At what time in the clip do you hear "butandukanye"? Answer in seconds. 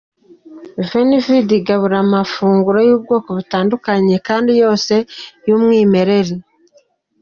3.37-4.15